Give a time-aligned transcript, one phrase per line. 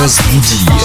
[0.00, 0.40] Разбуди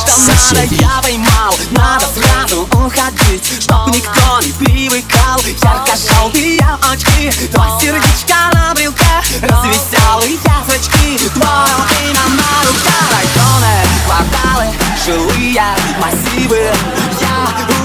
[0.05, 0.76] соседей.
[0.81, 5.40] я поймал Надо сразу уходить Чтоб никто не привыкал.
[5.63, 6.59] Ярко-желтые
[6.91, 9.05] очки Два сердечка на брелке
[9.41, 13.05] Развеселые зрачки Твое имя на руках.
[13.13, 14.73] Районы, кварталы,
[15.05, 15.63] жилые
[15.98, 16.95] массивы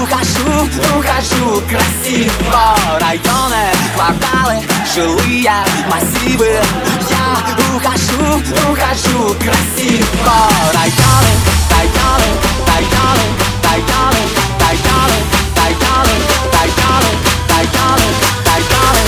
[0.01, 0.49] ухожу,
[0.97, 2.63] ухожу красиво.
[2.99, 3.65] Районы,
[3.95, 4.57] кварталы,
[4.93, 5.53] жилые
[5.89, 6.51] массивы.
[7.09, 7.25] Я
[7.75, 8.21] ухожу,
[8.71, 10.37] ухожу красиво.
[10.73, 11.33] Районы,
[11.69, 12.29] районы,
[12.67, 13.27] районы,
[13.63, 14.23] районы,
[14.59, 15.17] районы,
[15.57, 16.15] районы,
[16.57, 17.05] районы,
[17.49, 18.01] районы,
[18.47, 19.03] районы,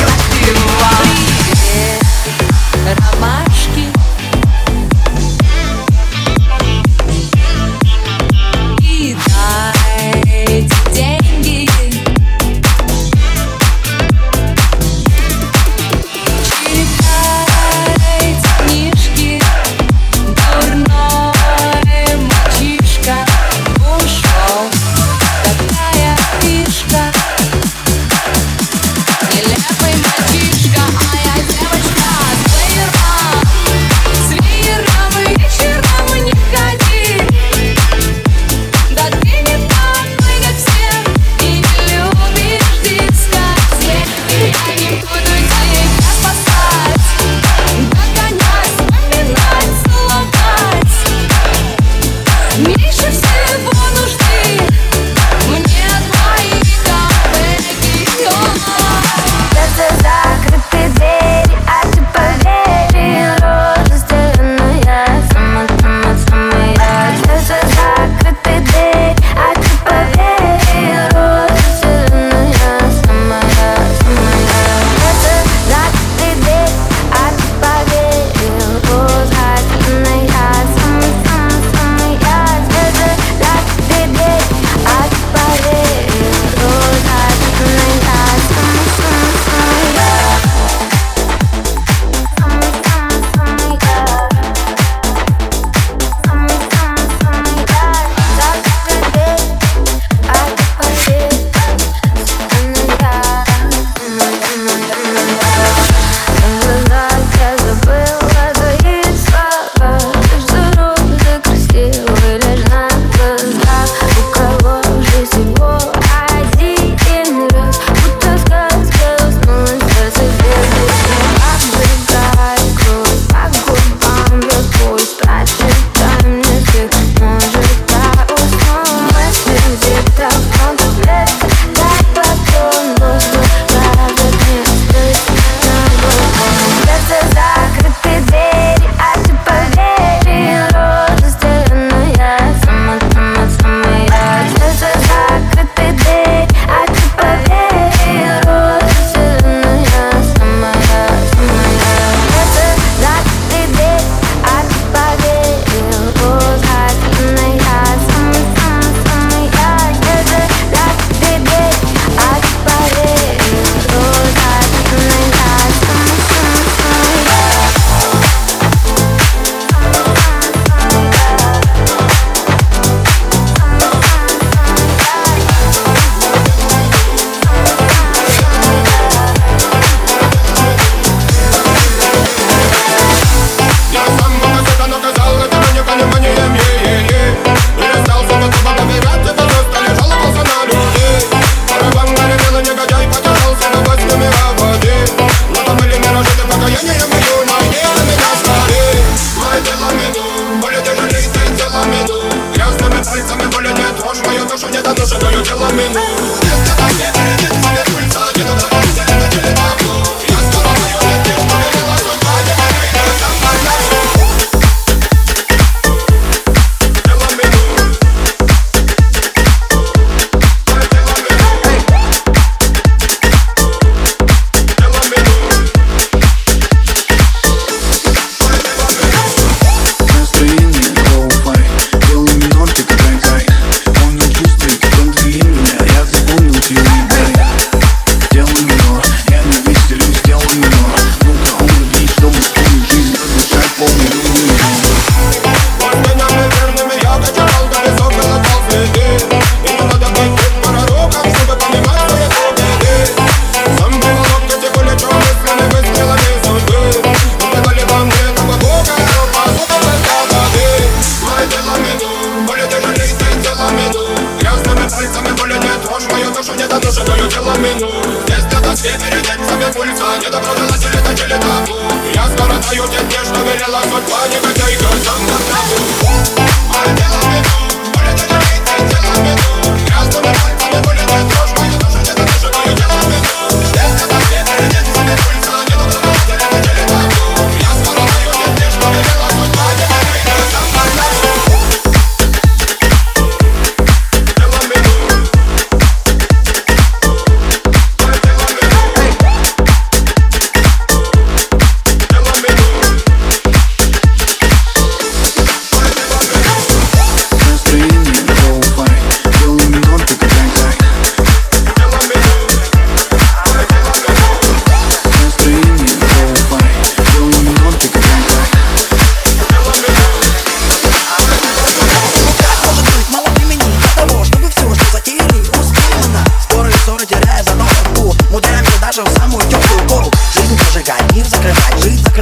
[0.00, 0.90] красиво.
[2.86, 3.55] Ромашки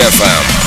[0.00, 0.60] FM.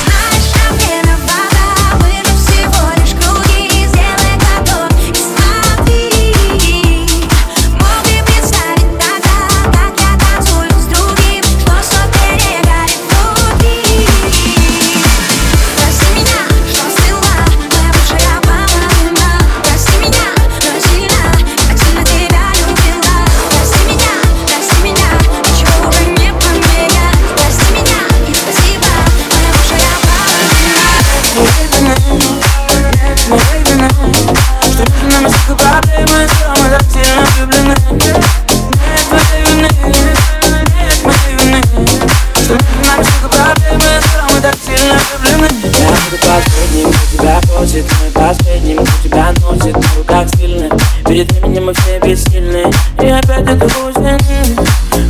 [53.34, 54.18] Опять это грустно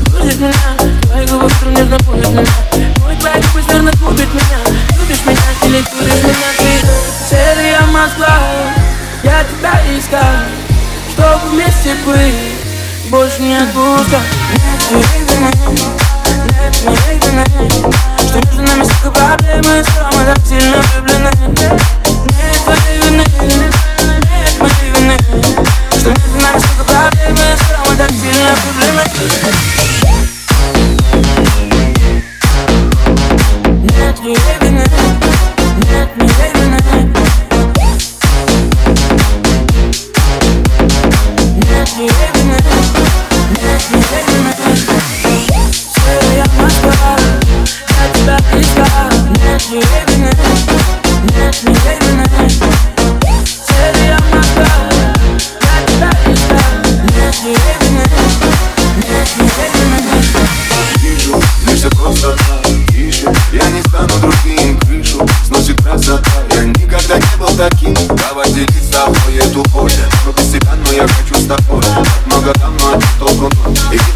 [0.07, 0.53] Грузит меня.
[1.03, 2.95] Твои губы вдруг нежно путят меня.
[3.01, 4.59] Мой твои губы верно купит меня.
[4.99, 6.51] Любишь меня или куришь меня?
[6.59, 6.87] Ты
[7.29, 8.39] серия Москва
[9.23, 10.21] Я тебя искал
[11.13, 13.11] Чтобы вместе быть.
[13.11, 14.21] Больше не отпускай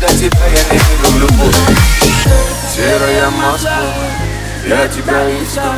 [0.00, 1.56] до тебя я не верю в любовь
[2.74, 3.72] Серая Москва,
[4.66, 5.74] я тебя искал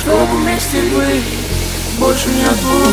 [0.00, 1.24] Чтобы вместе быть
[1.98, 2.92] Больше не вины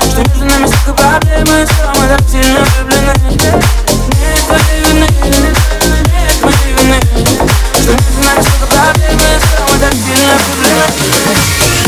[0.00, 3.14] Что между нами столько проблем И что мы так сильно влюблены.
[3.30, 6.98] Нет твоей вины Нет моей вины.
[7.74, 11.87] Что между нами столько проблем И что мы так сильно влюблены